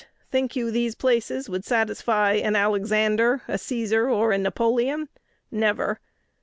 Think 0.31 0.55
you 0.55 0.71
these 0.71 0.95
places 0.95 1.47
would 1.47 1.63
satisfy 1.63 2.31
an 2.33 2.55
Alexander, 2.55 3.43
a 3.47 3.53
Cæsar, 3.53 4.11
or 4.11 4.31
a 4.31 4.37
Napoleon? 4.39 5.09
Never! 5.51 5.99